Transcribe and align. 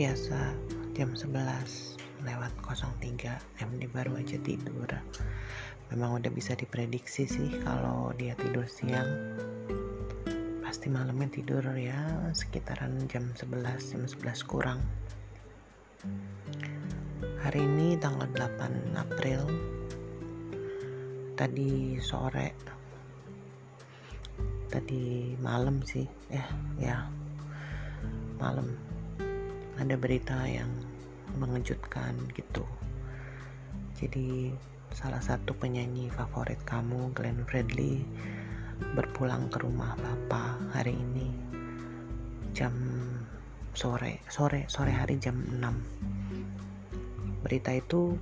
biasa 0.00 0.56
jam 0.96 1.12
11 1.12 1.28
lewat 2.24 2.52
03 2.64 3.36
MD 3.60 3.84
baru 3.92 4.16
aja 4.16 4.40
tidur. 4.40 4.88
Memang 5.92 6.24
udah 6.24 6.32
bisa 6.32 6.56
diprediksi 6.56 7.28
sih 7.28 7.60
kalau 7.60 8.08
dia 8.16 8.32
tidur 8.40 8.64
siang. 8.64 9.04
Pasti 10.64 10.88
malamnya 10.88 11.28
tidur 11.28 11.60
ya 11.76 12.00
sekitaran 12.32 12.96
jam 13.12 13.28
11 13.36 13.76
jam 13.76 14.08
11 14.08 14.40
kurang. 14.48 14.80
Hari 17.44 17.60
ini 17.60 18.00
tanggal 18.00 18.32
8 18.32 18.96
April 18.96 19.52
tadi 21.36 22.00
sore 22.00 22.56
tadi 24.72 25.36
malam 25.44 25.84
sih 25.84 26.08
eh 26.32 26.48
ya 26.80 27.04
malam 28.40 28.80
ada 29.80 29.96
berita 29.96 30.36
yang 30.44 30.68
mengejutkan 31.40 32.12
gitu. 32.36 32.68
Jadi 33.96 34.52
salah 34.92 35.22
satu 35.22 35.56
penyanyi 35.56 36.12
favorit 36.12 36.60
kamu 36.68 37.14
Glenn 37.16 37.42
Fredly 37.48 38.04
berpulang 38.92 39.48
ke 39.48 39.62
rumah 39.62 39.96
bapak 39.96 40.60
hari 40.76 40.92
ini 40.96 41.30
jam 42.50 42.74
sore 43.70 44.18
sore 44.26 44.66
sore 44.66 44.90
hari 44.90 45.14
jam 45.20 45.38
6 45.38 45.62
berita 47.46 47.70
itu 47.70 48.18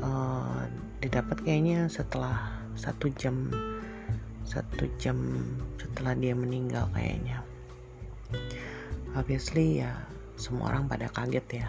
uh, 0.00 0.64
didapat 1.04 1.36
kayaknya 1.44 1.84
setelah 1.92 2.48
satu 2.74 3.12
jam 3.14 3.52
satu 4.48 4.88
jam 4.98 5.16
setelah 5.78 6.16
dia 6.18 6.34
meninggal 6.34 6.90
kayaknya. 6.90 7.44
Obviously 9.14 9.84
ya 9.84 9.94
semua 10.40 10.72
orang 10.72 10.88
pada 10.88 11.12
kaget 11.12 11.46
ya. 11.60 11.68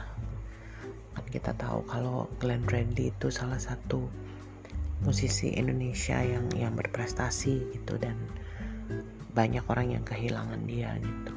Kan 1.12 1.26
kita 1.28 1.52
tahu 1.60 1.84
kalau 1.84 2.32
Glenn 2.40 2.64
Fredly 2.64 3.12
itu 3.12 3.28
salah 3.28 3.60
satu 3.60 4.08
musisi 5.04 5.52
Indonesia 5.52 6.24
yang 6.24 6.48
yang 6.56 6.74
berprestasi 6.80 7.76
gitu 7.76 8.00
dan 8.00 8.16
banyak 9.36 9.64
orang 9.68 10.00
yang 10.00 10.04
kehilangan 10.08 10.64
dia 10.64 10.96
gitu. 11.04 11.34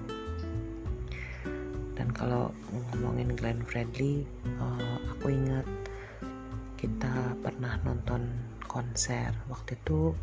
Dan 1.99 2.15
kalau 2.15 2.55
ngomongin 2.71 3.35
Glenn 3.35 3.67
Fredly 3.67 4.23
uh, 4.63 4.99
aku 5.19 5.35
ingat 5.35 5.67
kita 6.79 7.35
pernah 7.43 7.75
nonton 7.83 8.31
konser. 8.71 9.35
Waktu 9.51 9.75
itu 9.83 10.15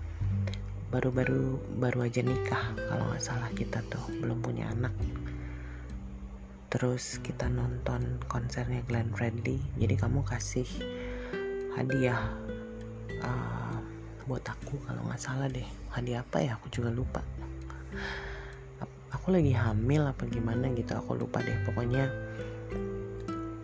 baru-baru 0.91 1.55
baru 1.79 2.07
aja 2.07 2.19
nikah 2.19 2.75
kalau 2.75 3.03
nggak 3.11 3.23
salah 3.23 3.47
kita 3.55 3.79
tuh 3.87 4.03
belum 4.19 4.43
punya 4.43 4.67
anak 4.75 4.91
terus 6.71 7.19
kita 7.19 7.51
nonton 7.51 8.23
konsernya 8.31 8.79
Glenn 8.87 9.11
Fredly. 9.11 9.59
Jadi 9.75 9.99
kamu 9.99 10.23
kasih 10.23 10.63
hadiah 11.75 12.31
uh, 13.19 13.75
buat 14.23 14.47
aku 14.47 14.79
kalau 14.87 15.03
nggak 15.03 15.19
salah 15.19 15.51
deh. 15.51 15.67
Hadiah 15.91 16.23
apa 16.23 16.39
ya? 16.39 16.55
Aku 16.55 16.71
juga 16.71 16.87
lupa. 16.87 17.19
Aku 19.11 19.35
lagi 19.35 19.51
hamil 19.51 20.07
apa 20.07 20.23
gimana 20.31 20.71
gitu. 20.71 20.95
Aku 20.95 21.19
lupa 21.19 21.43
deh. 21.43 21.59
Pokoknya 21.67 22.07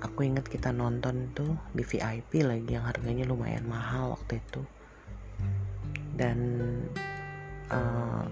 aku 0.03 0.27
inget 0.27 0.43
kita 0.51 0.75
nonton 0.75 1.31
tuh 1.31 1.55
di 1.71 1.87
VIP 1.87 2.43
lagi 2.43 2.75
yang 2.75 2.83
harganya 2.83 3.23
lumayan 3.23 3.63
mahal 3.71 4.19
waktu 4.19 4.43
itu. 4.43 4.61
Dan 6.11 6.37
uh, 7.71 8.27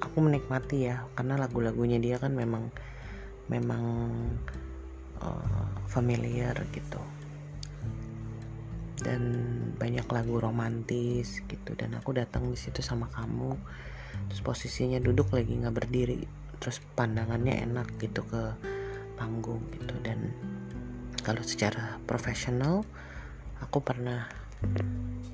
aku 0.00 0.16
menikmati 0.24 0.88
ya. 0.88 1.04
Karena 1.12 1.36
lagu-lagunya 1.36 2.00
dia 2.00 2.16
kan 2.16 2.32
memang 2.32 2.72
memang 3.48 3.84
uh, 5.22 5.66
familiar 5.88 6.54
gitu. 6.70 7.02
Dan 9.02 9.22
banyak 9.78 10.06
lagu 10.06 10.38
romantis 10.38 11.42
gitu. 11.46 11.74
Dan 11.74 11.98
aku 11.98 12.14
datang 12.14 12.50
di 12.50 12.58
situ 12.58 12.84
sama 12.84 13.10
kamu 13.10 13.54
terus 14.28 14.44
posisinya 14.44 15.00
duduk 15.00 15.32
lagi 15.34 15.58
nggak 15.58 15.74
berdiri. 15.74 16.22
Terus 16.62 16.78
pandangannya 16.94 17.64
enak 17.66 17.98
gitu 17.98 18.22
ke 18.28 18.54
panggung 19.18 19.62
gitu. 19.74 19.94
Dan 20.06 20.30
kalau 21.22 21.42
secara 21.42 21.98
profesional 22.06 22.86
aku 23.62 23.78
pernah 23.82 24.26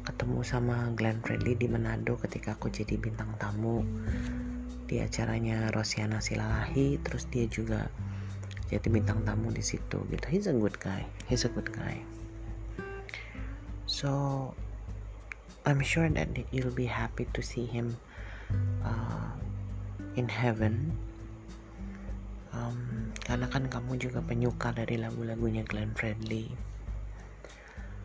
ketemu 0.08 0.40
sama 0.40 0.88
Glenn 0.96 1.20
Fredly 1.20 1.52
di 1.52 1.68
Manado 1.68 2.16
ketika 2.16 2.56
aku 2.56 2.72
jadi 2.72 2.96
bintang 2.96 3.28
tamu 3.36 3.84
di 4.88 5.04
acaranya 5.04 5.68
Rosiana 5.68 6.24
Silalahi 6.24 6.96
terus 7.04 7.28
dia 7.28 7.44
juga 7.44 7.92
jadi 8.72 8.88
bintang 8.88 9.24
tamu 9.24 9.52
di 9.52 9.60
situ 9.60 10.00
gitu. 10.08 10.26
He's 10.28 10.48
a 10.48 10.56
good 10.56 10.76
guy. 10.80 11.04
He's 11.28 11.44
a 11.44 11.52
good 11.52 11.68
guy. 11.72 12.00
So 13.88 14.52
I'm 15.68 15.84
sure 15.84 16.08
that 16.08 16.28
you'll 16.52 16.72
be 16.72 16.88
happy 16.88 17.28
to 17.36 17.40
see 17.44 17.68
him 17.68 17.96
uh, 18.84 19.32
in 20.16 20.28
heaven. 20.28 20.96
Um, 22.52 23.12
karena 23.24 23.48
kan 23.52 23.68
kamu 23.68 24.00
juga 24.00 24.24
penyuka 24.24 24.72
dari 24.72 24.96
lagu-lagunya 24.96 25.68
Glenn 25.68 25.92
Fredly. 25.92 26.48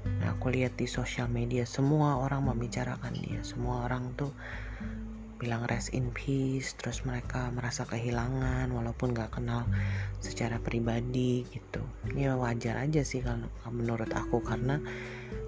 Nah, 0.04 0.36
aku 0.36 0.52
lihat 0.52 0.76
di 0.76 0.84
sosial 0.84 1.32
media 1.32 1.64
semua 1.64 2.20
orang 2.20 2.52
membicarakan 2.52 3.16
dia. 3.16 3.40
Semua 3.44 3.88
orang 3.88 4.12
tuh 4.20 4.36
bilang 5.42 5.66
rest 5.68 5.92
in 5.92 6.14
peace 6.14 6.78
terus 6.80 7.04
mereka 7.04 7.52
merasa 7.52 7.84
kehilangan 7.84 8.72
walaupun 8.72 9.12
gak 9.12 9.36
kenal 9.36 9.68
secara 10.24 10.58
pribadi 10.62 11.44
gitu. 11.50 11.84
Ya 12.16 12.38
wajar 12.38 12.80
aja 12.80 13.02
sih 13.04 13.20
kalau 13.20 13.50
menurut 13.70 14.10
aku 14.14 14.40
karena 14.40 14.80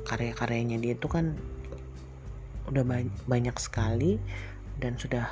karya-karyanya 0.06 0.78
dia 0.78 0.94
tuh 0.98 1.12
kan 1.12 1.26
udah 2.70 2.84
banyak 3.30 3.56
sekali 3.62 4.18
dan 4.82 4.98
sudah 4.98 5.26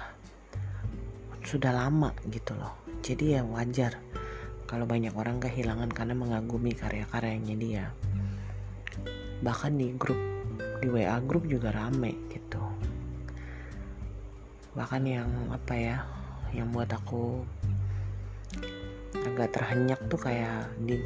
sudah 1.43 1.75
lama 1.75 2.15
gitu 2.31 2.55
loh. 2.55 2.73
Jadi 3.03 3.37
ya 3.37 3.41
wajar 3.43 3.99
kalau 4.65 4.87
banyak 4.87 5.13
orang 5.13 5.43
kehilangan 5.43 5.91
karena 5.91 6.15
mengagumi 6.15 6.71
karya-karyanya 6.73 7.55
dia. 7.59 7.85
Bahkan 9.43 9.75
di 9.75 9.91
grup 9.99 10.17
di 10.79 10.87
WA 10.91 11.19
grup 11.23 11.47
juga 11.47 11.71
rame 11.71 12.27
gitu 12.27 12.72
bahkan 14.73 15.05
yang 15.05 15.29
apa 15.53 15.73
ya 15.77 15.97
yang 16.53 16.69
buat 16.73 16.89
aku 16.89 17.45
agak 19.13 19.53
terhenyak 19.53 20.01
tuh 20.09 20.17
kayak 20.17 20.69
di 20.81 20.97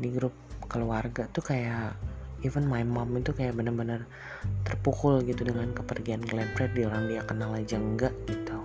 di 0.00 0.08
grup 0.08 0.32
keluarga 0.72 1.28
tuh 1.28 1.44
kayak 1.44 1.92
even 2.42 2.66
my 2.66 2.82
mom 2.82 3.14
itu 3.14 3.30
kayak 3.30 3.54
bener-bener 3.54 4.08
terpukul 4.66 5.22
gitu 5.22 5.46
dengan 5.46 5.70
kepergian 5.70 6.24
Glenn 6.26 6.50
Fredly. 6.58 6.88
Orang 6.88 7.06
dia 7.06 7.22
kenal 7.22 7.54
aja 7.54 7.78
enggak 7.78 8.12
gitu. 8.26 8.58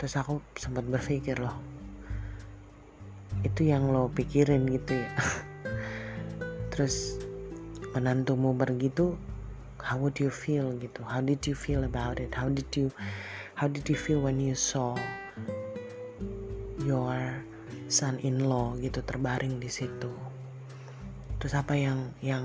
Terus 0.00 0.14
aku 0.18 0.42
sempat 0.58 0.88
berpikir 0.88 1.38
loh 1.38 1.54
itu 3.40 3.72
yang 3.72 3.88
lo 3.88 4.10
pikirin 4.12 4.68
gitu 4.68 5.00
ya? 5.00 5.10
Terus 6.74 7.16
menantumu 7.96 8.52
pergi 8.52 8.88
tuh 8.92 9.16
how 9.82 9.96
would 9.98 10.16
you 10.20 10.28
feel 10.28 10.72
gitu? 10.78 11.00
How 11.02 11.24
did 11.24 11.44
you 11.44 11.56
feel 11.56 11.84
about 11.84 12.20
it? 12.20 12.32
How 12.32 12.48
did 12.48 12.68
you 12.76 12.92
how 13.56 13.66
did 13.68 13.88
you 13.88 13.96
feel 13.96 14.20
when 14.20 14.40
you 14.40 14.56
saw 14.56 14.96
your 16.84 17.16
son-in-law 17.90 18.78
gitu 18.80 19.02
terbaring 19.04 19.58
di 19.58 19.68
situ? 19.68 20.12
Terus 21.40 21.54
apa 21.56 21.76
yang 21.76 22.12
yang 22.20 22.44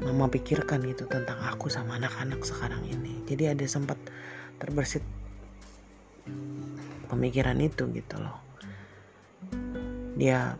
mama 0.00 0.26
pikirkan 0.26 0.82
gitu 0.88 1.04
tentang 1.06 1.38
aku 1.44 1.68
sama 1.68 2.00
anak-anak 2.00 2.40
sekarang 2.42 2.82
ini? 2.88 3.22
Jadi 3.28 3.52
ada 3.52 3.64
sempat 3.68 4.00
terbersit 4.58 5.04
pemikiran 7.12 7.60
itu 7.60 7.88
gitu 7.92 8.16
loh. 8.20 8.40
Dia 10.16 10.56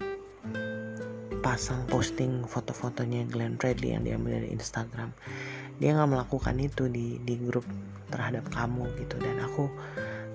pasang 1.42 1.82
posting 1.90 2.46
foto-fotonya 2.46 3.26
Glenn 3.26 3.58
Fredly 3.58 3.98
yang 3.98 4.06
diambil 4.06 4.38
dari 4.38 4.54
Instagram 4.54 5.10
dia 5.78 5.96
nggak 5.96 6.10
melakukan 6.10 6.56
itu 6.60 6.88
di 6.90 7.20
di 7.22 7.38
grup 7.40 7.64
terhadap 8.12 8.48
kamu 8.52 8.88
gitu. 9.00 9.16
Dan 9.20 9.40
aku 9.40 9.70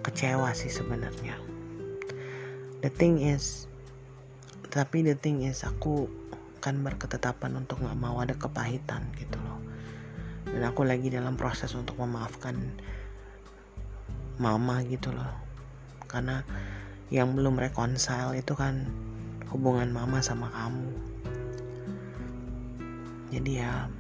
kecewa 0.01 0.54
sih 0.56 0.72
sebenarnya. 0.72 1.38
The 2.81 2.89
thing 2.94 3.22
is 3.22 3.68
tapi 4.72 5.01
the 5.01 5.18
thing 5.18 5.45
is 5.45 5.66
aku 5.66 6.06
kan 6.62 6.81
berketetapan 6.81 7.56
untuk 7.57 7.81
nggak 7.81 7.98
mau 7.98 8.18
ada 8.22 8.34
kepahitan 8.34 9.06
gitu 9.18 9.38
loh. 9.42 9.60
Dan 10.48 10.63
aku 10.63 10.88
lagi 10.88 11.12
dalam 11.12 11.36
proses 11.36 11.75
untuk 11.78 12.00
memaafkan 12.00 12.56
mama 14.38 14.81
gitu 14.86 15.13
loh. 15.13 15.31
Karena 16.07 16.42
yang 17.13 17.36
belum 17.36 17.56
reconcile 17.60 18.36
itu 18.36 18.51
kan 18.54 18.88
hubungan 19.51 19.92
mama 19.92 20.19
sama 20.19 20.51
kamu. 20.51 20.92
Jadi 23.31 23.51
ya 23.60 23.92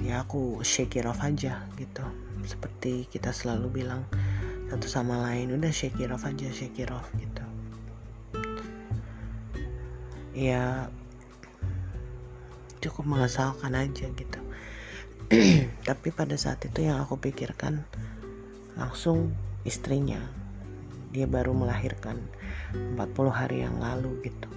ya 0.00 0.24
aku 0.24 0.64
shake 0.64 0.96
it 0.96 1.04
off 1.04 1.20
aja 1.20 1.68
gitu. 1.76 2.04
Seperti 2.48 3.04
kita 3.12 3.28
selalu 3.28 3.84
bilang 3.84 4.08
satu 4.72 4.88
sama 4.88 5.20
lain 5.28 5.52
udah 5.52 5.68
shake 5.68 6.00
it 6.00 6.08
off 6.08 6.24
aja 6.24 6.48
shake 6.48 6.80
it 6.80 6.88
off 6.88 7.04
gitu. 7.20 7.44
Ya 10.32 10.88
cukup 12.80 13.04
mengesalkan 13.04 13.76
aja 13.76 14.08
gitu. 14.08 14.40
Tapi 15.88 16.08
pada 16.12 16.34
saat 16.40 16.64
itu 16.64 16.88
yang 16.88 17.04
aku 17.04 17.20
pikirkan 17.20 17.84
langsung 18.80 19.36
istrinya. 19.68 20.18
Dia 21.12 21.28
baru 21.28 21.52
melahirkan 21.52 22.16
40 22.72 22.96
hari 23.28 23.68
yang 23.68 23.76
lalu 23.76 24.24
gitu. 24.24 24.48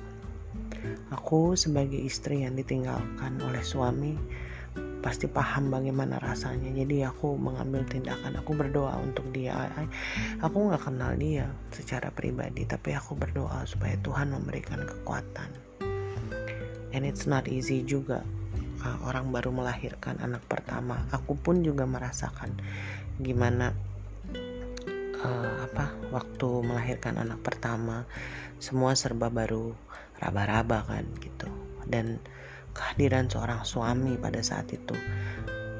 Aku 1.11 1.59
sebagai 1.59 1.99
istri 1.99 2.47
yang 2.47 2.55
ditinggalkan 2.55 3.38
oleh 3.43 3.61
suami 3.61 4.15
pasti 5.05 5.29
paham 5.29 5.69
bagaimana 5.69 6.17
rasanya. 6.17 6.73
Jadi 6.73 7.05
aku 7.05 7.37
mengambil 7.37 7.85
tindakan 7.85 8.41
aku 8.41 8.57
berdoa 8.57 8.97
untuk 8.97 9.29
dia. 9.29 9.69
Aku 10.41 10.65
nggak 10.65 10.81
kenal 10.81 11.13
dia 11.13 11.45
secara 11.69 12.09
pribadi 12.09 12.65
tapi 12.65 12.97
aku 12.97 13.13
berdoa 13.13 13.61
supaya 13.69 13.93
Tuhan 14.01 14.33
memberikan 14.33 14.81
kekuatan. 14.81 15.53
And 16.97 17.05
it's 17.05 17.29
not 17.29 17.45
easy 17.45 17.85
juga. 17.85 18.25
Uh, 18.81 18.97
orang 19.05 19.29
baru 19.29 19.53
melahirkan 19.53 20.17
anak 20.21 20.45
pertama 20.45 21.09
aku 21.09 21.33
pun 21.33 21.65
juga 21.65 21.89
merasakan 21.89 22.53
gimana 23.17 23.73
uh, 25.25 25.55
apa 25.65 25.89
waktu 26.13 26.49
melahirkan 26.61 27.17
anak 27.17 27.41
pertama 27.41 28.05
semua 28.61 28.93
serba 28.93 29.33
baru 29.33 29.73
raba-raba 30.17 30.85
kan 30.85 31.05
gitu. 31.21 31.49
Dan 31.85 32.21
kehadiran 32.75 33.31
seorang 33.31 33.63
suami 33.63 34.19
pada 34.19 34.44
saat 34.44 34.68
itu. 34.75 34.94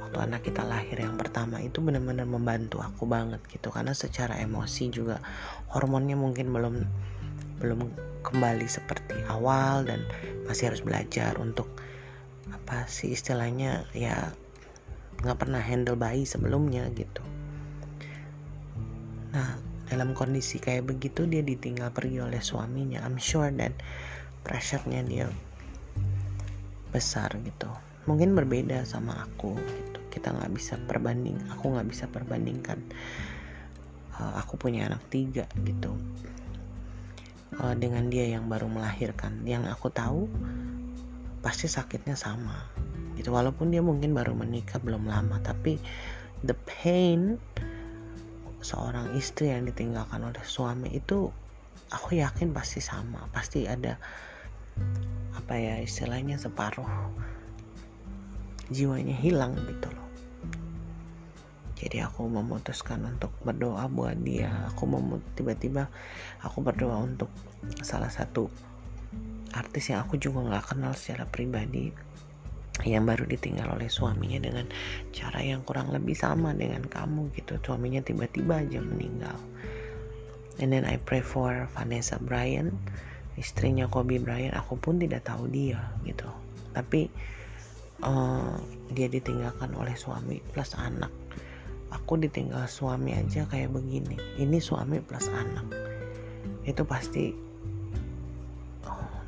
Waktu 0.02 0.18
anak 0.32 0.48
kita 0.48 0.64
lahir 0.64 0.96
yang 0.96 1.20
pertama 1.20 1.60
itu 1.60 1.84
benar-benar 1.84 2.24
membantu 2.24 2.80
aku 2.80 3.04
banget 3.04 3.44
gitu. 3.52 3.68
Karena 3.70 3.92
secara 3.92 4.40
emosi 4.40 4.90
juga 4.90 5.20
hormonnya 5.76 6.16
mungkin 6.16 6.56
belum 6.56 6.76
belum 7.60 7.80
kembali 8.24 8.66
seperti 8.66 9.20
awal 9.28 9.84
dan 9.84 10.02
masih 10.48 10.72
harus 10.72 10.82
belajar 10.82 11.36
untuk 11.38 11.68
apa 12.50 12.88
sih 12.90 13.14
istilahnya 13.14 13.86
ya 13.94 14.34
nggak 15.22 15.38
pernah 15.38 15.62
handle 15.62 16.00
bayi 16.00 16.24
sebelumnya 16.24 16.88
gitu. 16.96 17.22
Nah 19.36 19.60
dalam 19.86 20.18
kondisi 20.18 20.58
kayak 20.58 20.90
begitu 20.90 21.30
dia 21.30 21.46
ditinggal 21.46 21.94
pergi 21.94 22.24
oleh 22.24 22.42
suaminya. 22.42 23.06
I'm 23.06 23.22
sure 23.22 23.52
dan 23.54 23.76
pressure-nya 24.42 25.02
dia 25.06 25.26
besar 26.96 27.36
gitu. 27.44 27.68
Mungkin 28.08 28.32
berbeda 28.32 28.88
sama 28.88 29.28
aku 29.28 29.60
gitu. 29.60 30.00
Kita 30.08 30.32
nggak 30.32 30.52
bisa 30.56 30.80
perbanding 30.88 31.36
aku 31.52 31.76
nggak 31.76 31.92
bisa 31.92 32.08
perbandingkan 32.08 32.80
uh, 34.16 34.40
aku 34.40 34.56
punya 34.56 34.88
anak 34.88 35.04
tiga 35.12 35.44
gitu. 35.68 35.92
Uh, 37.60 37.76
dengan 37.76 38.08
dia 38.08 38.32
yang 38.32 38.48
baru 38.48 38.72
melahirkan. 38.72 39.44
Yang 39.44 39.76
aku 39.76 39.92
tahu 39.92 40.32
pasti 41.44 41.68
sakitnya 41.68 42.16
sama 42.16 42.72
gitu. 43.20 43.36
Walaupun 43.36 43.76
dia 43.76 43.84
mungkin 43.84 44.16
baru 44.16 44.32
menikah 44.32 44.80
belum 44.80 45.12
lama. 45.12 45.44
Tapi 45.44 45.76
the 46.48 46.56
pain 46.64 47.36
seorang 48.64 49.14
istri 49.14 49.54
yang 49.54 49.68
ditinggalkan 49.68 50.26
oleh 50.26 50.42
suami 50.42 50.90
itu 50.96 51.30
aku 51.92 52.18
yakin 52.18 52.56
pasti 52.56 52.80
sama. 52.80 53.28
Pasti 53.30 53.68
ada 53.68 54.00
apa 55.46 55.62
ya 55.62 55.78
istilahnya 55.78 56.42
separuh 56.42 56.90
jiwanya 58.74 59.14
hilang 59.14 59.54
gitu 59.54 59.94
loh. 59.94 60.10
Jadi 61.78 62.02
aku 62.02 62.26
memutuskan 62.26 63.06
untuk 63.06 63.30
berdoa 63.46 63.86
buat 63.86 64.18
dia. 64.26 64.50
Aku 64.74 64.90
tiba-tiba 65.38 65.86
aku 66.42 66.66
berdoa 66.66 66.98
untuk 66.98 67.30
salah 67.86 68.10
satu 68.10 68.50
artis 69.54 69.94
yang 69.94 70.02
aku 70.02 70.18
juga 70.18 70.50
nggak 70.50 70.74
kenal 70.74 70.98
secara 70.98 71.30
pribadi 71.30 71.94
yang 72.82 73.06
baru 73.06 73.30
ditinggal 73.30 73.78
oleh 73.78 73.86
suaminya 73.86 74.42
dengan 74.42 74.66
cara 75.14 75.46
yang 75.46 75.62
kurang 75.62 75.94
lebih 75.94 76.18
sama 76.18 76.58
dengan 76.58 76.90
kamu 76.90 77.30
gitu. 77.38 77.62
Suaminya 77.62 78.02
tiba-tiba 78.02 78.66
aja 78.66 78.82
meninggal. 78.82 79.38
And 80.58 80.74
then 80.74 80.90
I 80.90 80.98
pray 80.98 81.22
for 81.22 81.70
Vanessa 81.78 82.18
Bryan 82.18 82.74
istrinya 83.36 83.92
Kobe 83.92 84.20
Bryant 84.20 84.56
aku 84.56 84.80
pun 84.80 85.00
tidak 85.00 85.28
tahu 85.28 85.52
dia 85.52 85.80
gitu. 86.08 86.28
Tapi 86.72 87.12
uh, 88.04 88.56
dia 88.92 89.08
ditinggalkan 89.12 89.76
oleh 89.76 89.96
suami 89.96 90.40
plus 90.40 90.76
anak. 90.76 91.12
Aku 91.92 92.20
ditinggal 92.20 92.68
suami 92.68 93.16
aja 93.16 93.48
kayak 93.48 93.72
begini. 93.72 94.20
Ini 94.40 94.58
suami 94.60 95.00
plus 95.04 95.28
anak. 95.32 95.68
Itu 96.68 96.84
pasti 96.88 97.32
uh, 98.88 99.20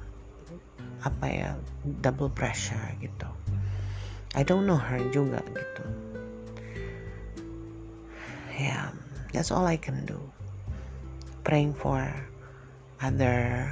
apa 1.03 1.25
ya 1.27 1.49
double 2.03 2.31
pressure 2.31 2.95
gitu. 3.03 3.27
I 4.35 4.43
don't 4.43 4.67
know 4.67 4.79
her 4.79 4.99
juga 5.11 5.43
gitu. 5.51 5.83
Ya 8.57 8.63
yeah, 8.71 8.85
that's 9.35 9.53
all 9.53 9.67
I 9.67 9.77
can 9.77 10.07
do. 10.07 10.19
Praying 11.47 11.77
for 11.77 12.03
other 13.01 13.69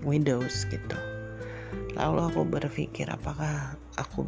widows 0.00 0.64
gitu. 0.68 0.98
Lalu 1.96 2.20
aku 2.32 2.40
berpikir 2.48 3.08
apakah 3.12 3.76
aku 4.00 4.24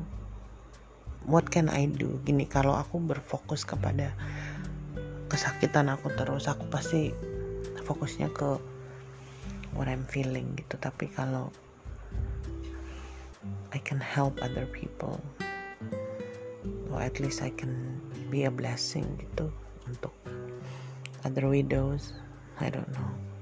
what 1.24 1.48
can 1.48 1.72
I 1.72 1.88
do? 1.88 2.20
Gini 2.24 2.44
kalau 2.44 2.76
aku 2.76 3.00
berfokus 3.00 3.64
kepada 3.64 4.12
kesakitan 5.32 5.88
aku 5.88 6.12
terus 6.14 6.46
aku 6.46 6.68
pasti 6.68 7.10
fokusnya 7.84 8.32
ke 8.32 8.60
what 9.72 9.88
I'm 9.88 10.04
feeling 10.06 10.52
gitu. 10.56 10.76
Tapi 10.76 11.08
kalau 11.08 11.48
I 13.74 13.80
can 13.82 13.98
help 13.98 14.38
other 14.44 14.68
people 14.70 15.18
or 16.94 17.02
at 17.02 17.18
least 17.18 17.42
I 17.42 17.50
can 17.50 17.98
be 18.30 18.46
a 18.46 18.52
blessing 18.54 19.04
gitu 19.18 19.50
untuk 19.90 20.14
other 21.26 21.50
widows 21.50 22.14
I 22.62 22.70
don't 22.70 22.86
know 22.94 23.33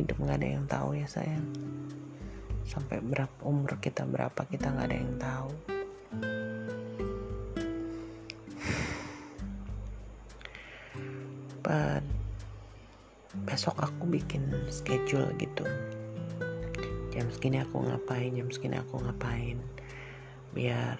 hidup 0.00 0.16
nggak 0.16 0.38
ada 0.40 0.48
yang 0.48 0.64
tahu 0.64 0.96
ya 0.96 1.04
sayang. 1.04 1.44
Sampai 2.64 3.04
berapa 3.04 3.36
umur 3.44 3.76
kita 3.78 4.08
berapa 4.08 4.40
kita 4.48 4.72
nggak 4.72 4.86
ada 4.88 4.96
yang 4.96 5.14
tahu. 5.20 5.50
But 11.60 12.02
besok 13.44 13.78
aku 13.78 14.08
bikin 14.08 14.48
schedule 14.72 15.28
gitu. 15.36 15.68
Jam 17.12 17.26
segini 17.28 17.60
aku 17.60 17.84
ngapain 17.84 18.32
jam 18.32 18.48
segini 18.48 18.80
aku 18.80 18.96
ngapain. 19.04 19.60
Biar 20.56 20.96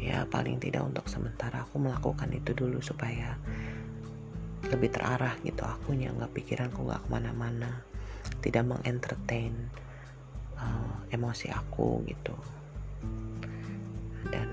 ya 0.00 0.24
paling 0.30 0.62
tidak 0.62 0.86
untuk 0.86 1.10
sementara 1.10 1.66
aku 1.66 1.82
melakukan 1.82 2.30
itu 2.32 2.54
dulu 2.54 2.78
supaya 2.78 3.36
lebih 4.70 4.88
terarah 4.94 5.34
gitu. 5.42 5.66
Akunya 5.66 6.14
nggak 6.14 6.32
pikiranku 6.32 6.86
nggak 6.86 7.02
ke 7.04 7.08
mana-mana 7.10 7.93
tidak 8.44 8.68
mengentertain 8.68 9.56
uh, 10.60 11.00
emosi 11.08 11.48
aku 11.48 12.04
gitu. 12.04 12.36
Dan 14.28 14.52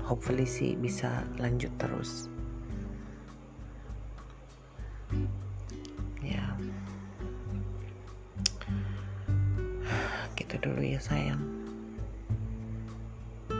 hopefully 0.00 0.48
sih 0.48 0.72
bisa 0.80 1.20
lanjut 1.36 1.68
terus. 1.76 2.32
Ya. 6.24 6.56
Gitu 10.40 10.56
dulu 10.64 10.80
ya 10.80 10.96
sayang. 10.96 11.44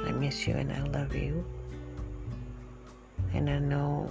I 0.09 0.13
miss 0.17 0.49
you 0.49 0.57
and 0.57 0.73
I 0.73 0.81
love 0.89 1.13
you. 1.13 1.45
And 3.37 3.53
I 3.53 3.61
know 3.61 4.09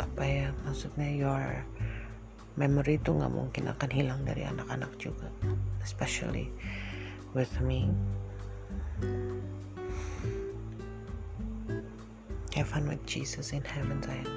apa 0.00 0.24
ya 0.24 0.48
maksudnya 0.64 1.12
your 1.12 1.60
memory 2.60 3.00
itu 3.00 3.16
nggak 3.16 3.32
mungkin 3.32 3.72
akan 3.72 3.88
hilang 3.88 4.20
dari 4.28 4.44
anak-anak 4.44 4.92
juga 5.00 5.32
especially 5.80 6.52
with 7.34 7.60
me. 7.60 7.88
Have 12.54 12.68
fun 12.68 12.88
with 12.88 13.04
Jesus 13.06 13.52
in 13.52 13.64
heaven 13.64 14.02
sayang 14.02 14.28